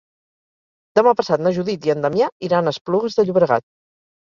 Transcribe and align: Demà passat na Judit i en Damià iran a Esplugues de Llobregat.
Demà 0.99 1.13
passat 1.19 1.43
na 1.49 1.51
Judit 1.59 1.87
i 1.91 1.95
en 1.95 2.03
Damià 2.07 2.31
iran 2.49 2.73
a 2.73 2.77
Esplugues 2.77 3.21
de 3.21 3.29
Llobregat. 3.31 3.71